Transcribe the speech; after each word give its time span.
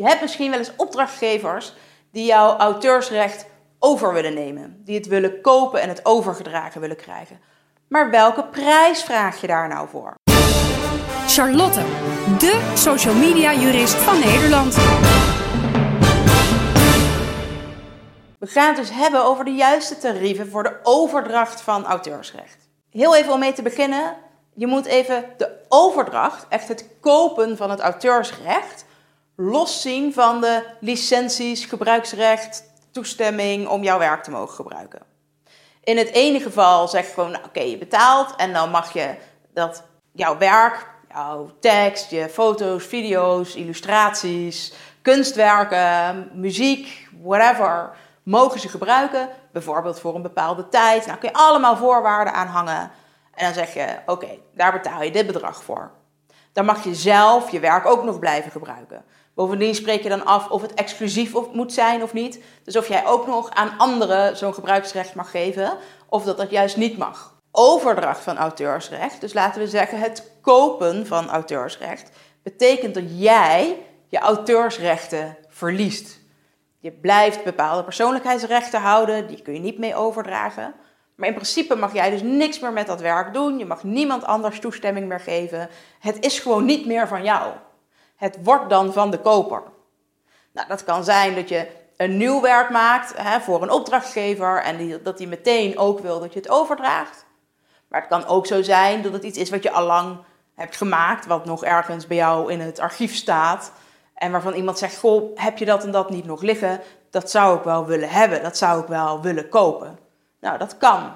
Je 0.00 0.06
hebt 0.06 0.20
misschien 0.20 0.50
wel 0.50 0.58
eens 0.58 0.76
opdrachtgevers 0.76 1.74
die 2.12 2.24
jouw 2.24 2.56
auteursrecht 2.56 3.46
over 3.78 4.12
willen 4.12 4.34
nemen, 4.34 4.82
die 4.84 4.96
het 4.96 5.06
willen 5.06 5.40
kopen 5.40 5.80
en 5.80 5.88
het 5.88 6.06
overgedragen 6.06 6.80
willen 6.80 6.96
krijgen. 6.96 7.40
Maar 7.88 8.10
welke 8.10 8.44
prijs 8.44 9.02
vraag 9.02 9.40
je 9.40 9.46
daar 9.46 9.68
nou 9.68 9.88
voor? 9.88 10.14
Charlotte, 11.26 11.80
de 12.38 12.72
social 12.74 13.14
media 13.14 13.54
jurist 13.54 13.94
van 13.94 14.18
Nederland. 14.18 14.74
We 18.38 18.46
gaan 18.46 18.66
het 18.66 18.76
dus 18.76 18.90
hebben 18.90 19.24
over 19.24 19.44
de 19.44 19.54
juiste 19.54 19.98
tarieven 19.98 20.50
voor 20.50 20.62
de 20.62 20.78
overdracht 20.82 21.60
van 21.60 21.84
auteursrecht. 21.84 22.68
Heel 22.90 23.16
even 23.16 23.32
om 23.32 23.38
mee 23.38 23.52
te 23.52 23.62
beginnen, 23.62 24.16
je 24.54 24.66
moet 24.66 24.86
even 24.86 25.24
de 25.36 25.64
overdracht, 25.68 26.46
echt 26.48 26.68
het 26.68 26.88
kopen 27.00 27.56
van 27.56 27.70
het 27.70 27.80
auteursrecht, 27.80 28.88
loszien 29.40 30.12
van 30.12 30.40
de 30.40 30.62
licenties, 30.80 31.64
gebruiksrecht, 31.64 32.64
toestemming 32.90 33.68
om 33.68 33.82
jouw 33.82 33.98
werk 33.98 34.22
te 34.22 34.30
mogen 34.30 34.54
gebruiken. 34.54 35.00
In 35.84 35.96
het 35.96 36.08
ene 36.08 36.40
geval 36.40 36.88
zeg 36.88 37.06
je 37.06 37.12
gewoon, 37.12 37.30
nou, 37.30 37.44
oké, 37.44 37.60
je 37.60 37.78
betaalt 37.78 38.36
en 38.36 38.52
dan 38.52 38.70
mag 38.70 38.92
je 38.92 39.14
dat 39.54 39.82
jouw 40.12 40.38
werk, 40.38 40.86
jouw 41.08 41.50
tekst, 41.60 42.10
je 42.10 42.28
foto's, 42.28 42.84
video's, 42.84 43.54
illustraties, 43.54 44.72
kunstwerken, 45.02 46.30
muziek, 46.34 47.08
whatever, 47.22 47.96
mogen 48.22 48.60
ze 48.60 48.68
gebruiken, 48.68 49.28
bijvoorbeeld 49.52 50.00
voor 50.00 50.14
een 50.14 50.22
bepaalde 50.22 50.68
tijd. 50.68 51.06
Nou 51.06 51.18
kun 51.18 51.28
je 51.28 51.38
allemaal 51.38 51.76
voorwaarden 51.76 52.34
aan 52.34 52.46
hangen. 52.46 52.90
En 53.34 53.44
dan 53.44 53.54
zeg 53.54 53.74
je, 53.74 53.86
oké, 54.06 54.28
daar 54.54 54.72
betaal 54.72 55.02
je 55.02 55.10
dit 55.10 55.26
bedrag 55.26 55.62
voor. 55.62 55.90
Dan 56.52 56.64
mag 56.64 56.84
je 56.84 56.94
zelf 56.94 57.50
je 57.50 57.60
werk 57.60 57.86
ook 57.86 58.04
nog 58.04 58.18
blijven 58.18 58.50
gebruiken. 58.50 59.04
Bovendien 59.34 59.74
spreek 59.74 60.02
je 60.02 60.08
dan 60.08 60.24
af 60.24 60.48
of 60.48 60.62
het 60.62 60.74
exclusief 60.74 61.32
moet 61.52 61.72
zijn 61.72 62.02
of 62.02 62.12
niet. 62.12 62.40
Dus 62.64 62.76
of 62.76 62.88
jij 62.88 63.06
ook 63.06 63.26
nog 63.26 63.50
aan 63.50 63.78
anderen 63.78 64.36
zo'n 64.36 64.54
gebruiksrecht 64.54 65.14
mag 65.14 65.30
geven, 65.30 65.76
of 66.08 66.24
dat 66.24 66.36
dat 66.36 66.50
juist 66.50 66.76
niet 66.76 66.98
mag. 66.98 67.38
Overdracht 67.52 68.22
van 68.22 68.36
auteursrecht, 68.36 69.20
dus 69.20 69.32
laten 69.32 69.60
we 69.60 69.68
zeggen 69.68 69.98
het 69.98 70.30
kopen 70.40 71.06
van 71.06 71.28
auteursrecht, 71.28 72.10
betekent 72.42 72.94
dat 72.94 73.04
jij 73.06 73.76
je 74.08 74.18
auteursrechten 74.18 75.36
verliest. 75.48 76.18
Je 76.78 76.92
blijft 76.92 77.44
bepaalde 77.44 77.84
persoonlijkheidsrechten 77.84 78.80
houden, 78.80 79.26
die 79.26 79.42
kun 79.42 79.54
je 79.54 79.60
niet 79.60 79.78
mee 79.78 79.94
overdragen. 79.94 80.74
Maar 81.14 81.28
in 81.28 81.34
principe 81.34 81.74
mag 81.74 81.92
jij 81.92 82.10
dus 82.10 82.22
niks 82.22 82.60
meer 82.60 82.72
met 82.72 82.86
dat 82.86 83.00
werk 83.00 83.34
doen. 83.34 83.58
Je 83.58 83.64
mag 83.64 83.82
niemand 83.82 84.24
anders 84.24 84.60
toestemming 84.60 85.08
meer 85.08 85.20
geven. 85.20 85.68
Het 85.98 86.24
is 86.24 86.38
gewoon 86.38 86.64
niet 86.64 86.86
meer 86.86 87.08
van 87.08 87.22
jou. 87.22 87.52
Het 88.20 88.38
wordt 88.42 88.70
dan 88.70 88.92
van 88.92 89.10
de 89.10 89.20
koper. 89.20 89.62
Nou, 90.52 90.68
dat 90.68 90.84
kan 90.84 91.04
zijn 91.04 91.34
dat 91.34 91.48
je 91.48 91.66
een 91.96 92.16
nieuw 92.16 92.40
werk 92.40 92.70
maakt 92.70 93.12
hè, 93.16 93.40
voor 93.40 93.62
een 93.62 93.70
opdrachtgever 93.70 94.62
en 94.62 94.76
die, 94.76 95.02
dat 95.02 95.18
die 95.18 95.28
meteen 95.28 95.78
ook 95.78 95.98
wil 95.98 96.20
dat 96.20 96.32
je 96.32 96.38
het 96.38 96.50
overdraagt. 96.50 97.26
Maar 97.88 98.00
het 98.00 98.08
kan 98.08 98.26
ook 98.26 98.46
zo 98.46 98.62
zijn 98.62 99.02
dat 99.02 99.12
het 99.12 99.22
iets 99.22 99.38
is 99.38 99.50
wat 99.50 99.62
je 99.62 99.70
al 99.70 99.86
lang 99.86 100.18
hebt 100.54 100.76
gemaakt, 100.76 101.26
wat 101.26 101.44
nog 101.44 101.64
ergens 101.64 102.06
bij 102.06 102.16
jou 102.16 102.52
in 102.52 102.60
het 102.60 102.78
archief 102.78 103.14
staat. 103.14 103.72
En 104.14 104.32
waarvan 104.32 104.54
iemand 104.54 104.78
zegt: 104.78 104.98
Goh, 104.98 105.38
heb 105.38 105.58
je 105.58 105.64
dat 105.64 105.84
en 105.84 105.90
dat 105.90 106.10
niet 106.10 106.26
nog 106.26 106.42
liggen? 106.42 106.80
Dat 107.10 107.30
zou 107.30 107.58
ik 107.58 107.64
wel 107.64 107.86
willen 107.86 108.10
hebben, 108.10 108.42
dat 108.42 108.56
zou 108.56 108.80
ik 108.80 108.86
wel 108.86 109.20
willen 109.20 109.48
kopen. 109.48 109.98
Nou, 110.40 110.58
dat 110.58 110.76
kan. 110.76 111.14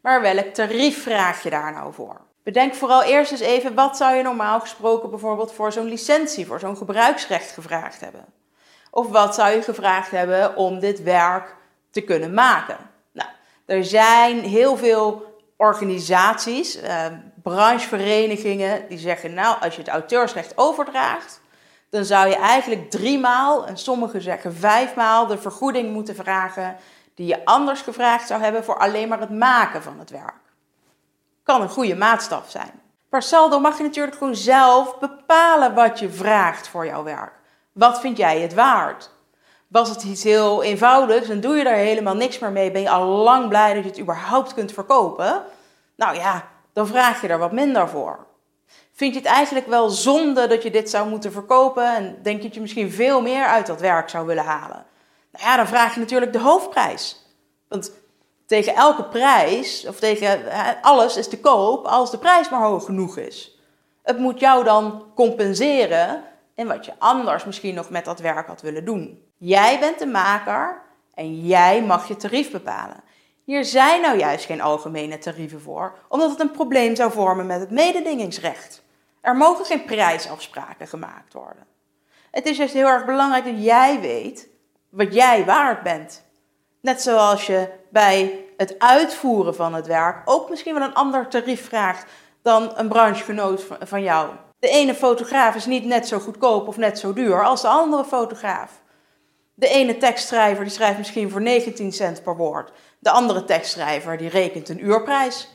Maar 0.00 0.20
welk 0.20 0.54
tarief 0.54 1.02
vraag 1.02 1.42
je 1.42 1.50
daar 1.50 1.72
nou 1.72 1.92
voor? 1.92 2.20
Bedenk 2.46 2.74
vooral 2.74 3.02
eerst 3.02 3.30
eens 3.30 3.40
even 3.40 3.74
wat 3.74 3.96
zou 3.96 4.16
je 4.16 4.22
normaal 4.22 4.60
gesproken 4.60 5.10
bijvoorbeeld 5.10 5.52
voor 5.52 5.72
zo'n 5.72 5.88
licentie, 5.88 6.46
voor 6.46 6.60
zo'n 6.60 6.76
gebruiksrecht 6.76 7.50
gevraagd 7.50 8.00
hebben. 8.00 8.24
Of 8.90 9.08
wat 9.08 9.34
zou 9.34 9.54
je 9.54 9.62
gevraagd 9.62 10.10
hebben 10.10 10.56
om 10.56 10.78
dit 10.78 11.02
werk 11.02 11.56
te 11.90 12.00
kunnen 12.00 12.34
maken? 12.34 12.76
Nou, 13.12 13.28
er 13.64 13.84
zijn 13.84 14.40
heel 14.40 14.76
veel 14.76 15.34
organisaties, 15.56 16.80
eh, 16.80 17.04
brancheverenigingen, 17.42 18.88
die 18.88 18.98
zeggen: 18.98 19.34
Nou, 19.34 19.56
als 19.60 19.74
je 19.74 19.80
het 19.80 19.90
auteursrecht 19.90 20.52
overdraagt, 20.56 21.40
dan 21.90 22.04
zou 22.04 22.28
je 22.28 22.36
eigenlijk 22.36 22.90
driemaal, 22.90 23.66
en 23.66 23.76
sommigen 23.76 24.22
zeggen 24.22 24.54
vijfmaal, 24.54 25.26
de 25.26 25.38
vergoeding 25.38 25.92
moeten 25.92 26.14
vragen 26.14 26.76
die 27.14 27.26
je 27.26 27.44
anders 27.44 27.80
gevraagd 27.80 28.26
zou 28.26 28.42
hebben 28.42 28.64
voor 28.64 28.78
alleen 28.78 29.08
maar 29.08 29.20
het 29.20 29.30
maken 29.30 29.82
van 29.82 29.98
het 29.98 30.10
werk. 30.10 30.44
Kan 31.46 31.62
een 31.62 31.68
goede 31.68 31.96
maatstaf 31.96 32.50
zijn. 32.50 32.70
Per 33.08 33.22
saldo 33.22 33.60
mag 33.60 33.76
je 33.76 33.82
natuurlijk 33.82 34.16
gewoon 34.16 34.34
zelf 34.34 34.98
bepalen 34.98 35.74
wat 35.74 35.98
je 35.98 36.10
vraagt 36.10 36.68
voor 36.68 36.86
jouw 36.86 37.02
werk. 37.02 37.32
Wat 37.72 38.00
vind 38.00 38.16
jij 38.16 38.40
het 38.40 38.54
waard? 38.54 39.10
Was 39.68 39.88
het 39.88 40.02
iets 40.02 40.22
heel 40.22 40.62
eenvoudigs 40.62 41.28
en 41.28 41.40
doe 41.40 41.56
je 41.56 41.64
daar 41.64 41.74
helemaal 41.74 42.14
niks 42.14 42.38
meer 42.38 42.50
mee, 42.50 42.70
ben 42.70 42.80
je 42.80 42.90
al 42.90 43.04
lang 43.06 43.48
blij 43.48 43.74
dat 43.74 43.82
je 43.82 43.88
het 43.88 44.00
überhaupt 44.00 44.54
kunt 44.54 44.72
verkopen? 44.72 45.42
Nou 45.96 46.16
ja, 46.16 46.48
dan 46.72 46.86
vraag 46.86 47.20
je 47.20 47.28
er 47.28 47.38
wat 47.38 47.52
minder 47.52 47.88
voor. 47.88 48.26
Vind 48.92 49.14
je 49.14 49.20
het 49.20 49.28
eigenlijk 49.28 49.66
wel 49.66 49.88
zonde 49.88 50.46
dat 50.46 50.62
je 50.62 50.70
dit 50.70 50.90
zou 50.90 51.08
moeten 51.08 51.32
verkopen 51.32 51.94
en 51.96 52.18
denk 52.22 52.36
je 52.36 52.46
dat 52.46 52.54
je 52.54 52.60
misschien 52.60 52.90
veel 52.90 53.22
meer 53.22 53.44
uit 53.44 53.66
dat 53.66 53.80
werk 53.80 54.08
zou 54.08 54.26
willen 54.26 54.44
halen? 54.44 54.84
Nou 55.32 55.44
ja, 55.44 55.56
dan 55.56 55.66
vraag 55.66 55.94
je 55.94 56.00
natuurlijk 56.00 56.32
de 56.32 56.40
hoofdprijs. 56.40 57.26
Want 57.68 57.92
tegen 58.46 58.74
elke 58.74 59.04
prijs, 59.04 59.86
of 59.86 59.98
tegen 59.98 60.44
alles 60.82 61.16
is 61.16 61.28
te 61.28 61.40
koop 61.40 61.86
als 61.86 62.10
de 62.10 62.18
prijs 62.18 62.48
maar 62.48 62.62
hoog 62.62 62.84
genoeg 62.84 63.18
is. 63.18 63.60
Het 64.02 64.18
moet 64.18 64.40
jou 64.40 64.64
dan 64.64 65.04
compenseren 65.14 66.24
in 66.54 66.66
wat 66.66 66.84
je 66.84 66.92
anders 66.98 67.44
misschien 67.44 67.74
nog 67.74 67.90
met 67.90 68.04
dat 68.04 68.20
werk 68.20 68.46
had 68.46 68.60
willen 68.60 68.84
doen. 68.84 69.22
Jij 69.36 69.78
bent 69.78 69.98
de 69.98 70.06
maker 70.06 70.82
en 71.14 71.46
jij 71.46 71.82
mag 71.82 72.08
je 72.08 72.16
tarief 72.16 72.50
bepalen. 72.50 73.04
Hier 73.44 73.64
zijn 73.64 74.00
nou 74.00 74.18
juist 74.18 74.44
geen 74.44 74.60
algemene 74.60 75.18
tarieven 75.18 75.60
voor, 75.60 75.98
omdat 76.08 76.30
het 76.30 76.40
een 76.40 76.50
probleem 76.50 76.96
zou 76.96 77.12
vormen 77.12 77.46
met 77.46 77.60
het 77.60 77.70
mededingingsrecht. 77.70 78.82
Er 79.20 79.36
mogen 79.36 79.64
geen 79.64 79.84
prijsafspraken 79.84 80.86
gemaakt 80.86 81.32
worden. 81.32 81.66
Het 82.30 82.46
is 82.46 82.56
juist 82.56 82.74
heel 82.74 82.86
erg 82.86 83.04
belangrijk 83.04 83.44
dat 83.44 83.64
jij 83.64 84.00
weet 84.00 84.48
wat 84.88 85.14
jij 85.14 85.44
waard 85.44 85.82
bent. 85.82 86.24
Net 86.86 87.02
zoals 87.02 87.46
je 87.46 87.68
bij 87.90 88.44
het 88.56 88.78
uitvoeren 88.78 89.54
van 89.54 89.74
het 89.74 89.86
werk 89.86 90.22
ook 90.24 90.50
misschien 90.50 90.74
wel 90.74 90.82
een 90.82 90.94
ander 90.94 91.28
tarief 91.28 91.66
vraagt 91.66 92.04
dan 92.42 92.72
een 92.74 92.88
branchegenoot 92.88 93.66
van 93.80 94.02
jou. 94.02 94.30
De 94.58 94.68
ene 94.68 94.94
fotograaf 94.94 95.54
is 95.54 95.66
niet 95.66 95.84
net 95.84 96.08
zo 96.08 96.18
goedkoop 96.18 96.68
of 96.68 96.76
net 96.76 96.98
zo 96.98 97.12
duur 97.12 97.44
als 97.44 97.62
de 97.62 97.68
andere 97.68 98.04
fotograaf. 98.04 98.70
De 99.54 99.68
ene 99.68 99.96
tekstschrijver 99.96 100.64
die 100.64 100.72
schrijft 100.72 100.98
misschien 100.98 101.30
voor 101.30 101.42
19 101.42 101.92
cent 101.92 102.22
per 102.22 102.36
woord. 102.36 102.72
De 102.98 103.10
andere 103.10 103.44
tekstschrijver 103.44 104.16
die 104.16 104.28
rekent 104.28 104.68
een 104.68 104.84
uurprijs. 104.84 105.48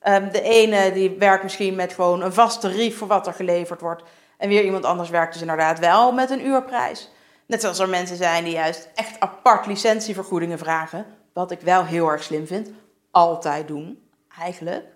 Ehm, 0.00 0.30
de 0.30 0.42
ene 0.42 0.92
die 0.92 1.16
werkt 1.18 1.42
misschien 1.42 1.74
met 1.74 1.92
gewoon 1.92 2.22
een 2.22 2.32
vast 2.32 2.60
tarief 2.60 2.98
voor 2.98 3.08
wat 3.08 3.26
er 3.26 3.34
geleverd 3.34 3.80
wordt. 3.80 4.02
En 4.38 4.48
weer 4.48 4.64
iemand 4.64 4.84
anders 4.84 5.10
werkt 5.10 5.32
dus 5.32 5.42
inderdaad 5.42 5.78
wel 5.78 6.12
met 6.12 6.30
een 6.30 6.46
uurprijs. 6.46 7.10
Net 7.50 7.60
zoals 7.60 7.78
er 7.78 7.88
mensen 7.88 8.16
zijn 8.16 8.44
die 8.44 8.52
juist 8.52 8.88
echt 8.94 9.20
apart 9.20 9.66
licentievergoedingen 9.66 10.58
vragen. 10.58 11.06
Wat 11.32 11.50
ik 11.50 11.60
wel 11.60 11.84
heel 11.84 12.10
erg 12.10 12.22
slim 12.22 12.46
vind. 12.46 12.70
Altijd 13.10 13.68
doen, 13.68 14.08
eigenlijk. 14.38 14.86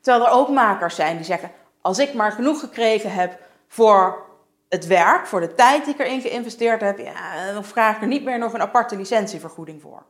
Terwijl 0.00 0.26
er 0.26 0.32
ook 0.32 0.48
makers 0.48 0.94
zijn 0.94 1.16
die 1.16 1.24
zeggen: 1.24 1.50
Als 1.80 1.98
ik 1.98 2.14
maar 2.14 2.32
genoeg 2.32 2.60
gekregen 2.60 3.12
heb 3.12 3.38
voor 3.68 4.26
het 4.68 4.86
werk, 4.86 5.26
voor 5.26 5.40
de 5.40 5.54
tijd 5.54 5.84
die 5.84 5.94
ik 5.94 6.00
erin 6.00 6.20
geïnvesteerd 6.20 6.80
heb, 6.80 6.98
ja, 6.98 7.52
dan 7.52 7.64
vraag 7.64 7.96
ik 7.96 8.02
er 8.02 8.08
niet 8.08 8.24
meer 8.24 8.38
nog 8.38 8.52
een 8.52 8.62
aparte 8.62 8.96
licentievergoeding 8.96 9.82
voor. 9.82 10.02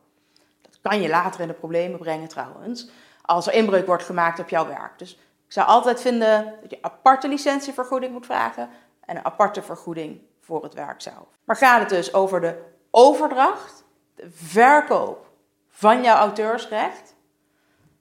Dat 0.61 0.79
kan 0.81 1.01
je 1.01 1.09
later 1.09 1.41
in 1.41 1.47
de 1.47 1.53
problemen 1.53 1.99
brengen 1.99 2.27
trouwens, 2.27 2.89
als 3.21 3.47
er 3.47 3.53
inbreuk 3.53 3.85
wordt 3.85 4.03
gemaakt 4.03 4.39
op 4.39 4.49
jouw 4.49 4.67
werk. 4.67 4.99
Dus 4.99 5.11
ik 5.45 5.53
zou 5.53 5.67
altijd 5.67 6.01
vinden 6.01 6.53
dat 6.61 6.69
je 6.69 6.77
aparte 6.81 7.27
licentievergoeding 7.27 8.13
moet 8.13 8.25
vragen 8.25 8.69
en 9.05 9.15
een 9.17 9.25
aparte 9.25 9.61
vergoeding 9.61 10.21
voor 10.43 10.63
het 10.63 10.73
werk 10.73 11.01
zelf. 11.01 11.27
Maar 11.43 11.55
gaat 11.55 11.79
het 11.79 11.89
dus 11.89 12.13
over 12.13 12.41
de 12.41 12.61
overdracht, 12.91 13.83
de 14.15 14.29
verkoop 14.31 15.29
van 15.69 16.03
jouw 16.03 16.17
auteursrecht? 16.17 17.15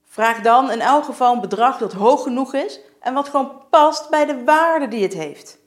Vraag 0.04 0.40
dan 0.40 0.70
in 0.70 0.80
elk 0.80 1.04
geval 1.04 1.34
een 1.34 1.40
bedrag 1.40 1.78
dat 1.78 1.92
hoog 1.92 2.22
genoeg 2.22 2.54
is 2.54 2.80
en 3.00 3.14
wat 3.14 3.28
gewoon 3.28 3.62
past 3.70 4.10
bij 4.10 4.26
de 4.26 4.44
waarde 4.44 4.88
die 4.88 5.02
het 5.02 5.12
heeft. 5.12 5.58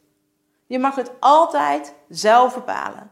Je 0.66 0.80
mag 0.80 0.96
het 0.96 1.12
altijd 1.20 1.94
zelf 2.10 2.54
bepalen. 2.54 3.12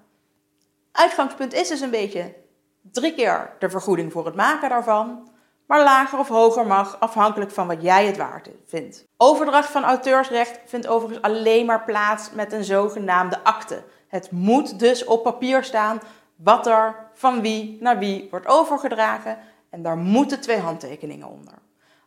Uitgangspunt 0.92 1.54
is 1.54 1.68
dus 1.68 1.82
een 1.82 1.90
beetje 1.90 2.36
drie 2.82 3.14
keer 3.14 3.56
de 3.60 3.70
vergoeding 3.70 4.12
voor 4.12 4.26
het 4.26 4.36
maken 4.36 4.70
daarvan, 4.70 5.30
maar 5.66 5.84
lager 5.84 6.20
of 6.20 6.28
hoger 6.28 6.68
mag 6.68 7.00
afhankelijk 7.00 7.52
van 7.52 7.68
wat 7.68 7.82
jij 7.82 8.06
het 8.06 8.18
waard 8.18 8.50
vindt. 8.66 9.06
Overdracht 9.18 9.70
van 9.70 9.84
auteursrecht 9.84 10.60
vindt 10.66 10.88
overigens 10.88 11.22
alleen 11.22 11.66
maar 11.66 11.84
plaats 11.84 12.32
met 12.32 12.52
een 12.54 12.64
zogenaamde 12.64 13.44
akte. 13.44 13.84
Het 14.08 14.32
moet 14.32 14.80
dus 14.80 15.06
op 15.06 15.24
papier 15.24 15.64
staan 15.64 16.02
wat 16.36 16.68
er 16.68 16.96
van 17.14 17.42
wie 17.42 17.78
naar 17.80 18.00
wie 18.00 18.28
wordt 18.32 18.48
overgedragen 18.48 19.38
en 19.70 19.84
daar 19.84 19.98
moeten 19.98 20.42
twee 20.42 20.60
handtekeningen 20.60 21.28
onder. 21.28 21.54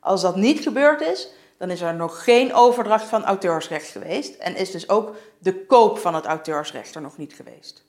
Als 0.00 0.20
dat 0.20 0.37
niet 0.37 0.61
gebeurd 0.61 1.00
is, 1.00 1.29
dan 1.58 1.70
is 1.70 1.81
er 1.81 1.94
nog 1.94 2.25
geen 2.25 2.55
overdracht 2.55 3.05
van 3.05 3.25
auteursrecht 3.25 3.88
geweest 3.88 4.35
en 4.35 4.56
is 4.56 4.70
dus 4.70 4.88
ook 4.88 5.17
de 5.38 5.67
koop 5.67 5.99
van 5.99 6.14
het 6.14 6.25
auteursrecht 6.25 6.94
er 6.94 7.00
nog 7.00 7.17
niet 7.17 7.35
geweest. 7.35 7.85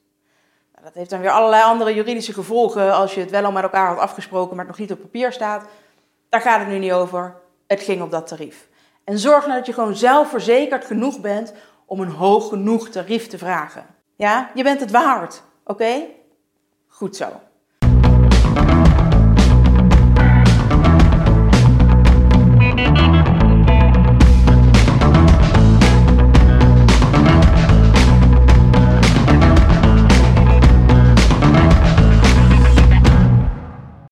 Nou, 0.77 0.89
dat 0.89 0.97
heeft 0.97 1.09
dan 1.09 1.19
weer 1.19 1.31
allerlei 1.31 1.63
andere 1.63 1.93
juridische 1.93 2.33
gevolgen 2.33 2.93
als 2.93 3.13
je 3.13 3.19
het 3.19 3.29
wel 3.29 3.43
al 3.43 3.51
met 3.51 3.63
elkaar 3.63 3.87
had 3.87 3.97
afgesproken, 3.97 4.55
maar 4.55 4.65
het 4.65 4.77
nog 4.77 4.87
niet 4.87 4.97
op 4.97 5.01
papier 5.01 5.31
staat. 5.31 5.65
Daar 6.29 6.41
gaat 6.41 6.59
het 6.59 6.67
nu 6.67 6.77
niet 6.77 6.91
over. 6.91 7.35
Het 7.67 7.81
ging 7.81 8.01
op 8.01 8.11
dat 8.11 8.27
tarief. 8.27 8.67
En 9.03 9.19
zorg 9.19 9.45
nou 9.45 9.57
dat 9.57 9.65
je 9.65 9.73
gewoon 9.73 9.95
zelfverzekerd 9.95 10.85
genoeg 10.85 11.19
bent 11.21 11.53
om 11.85 11.99
een 11.99 12.11
hoog 12.11 12.49
genoeg 12.49 12.89
tarief 12.89 13.27
te 13.27 13.37
vragen. 13.37 13.85
Ja, 14.15 14.51
je 14.53 14.63
bent 14.63 14.79
het 14.79 14.91
waard. 14.91 15.43
Oké? 15.63 16.05
Goed 16.87 17.15
zo. 17.15 17.27